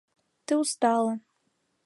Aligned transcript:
Ты 0.45 0.57
устала. 0.61 1.13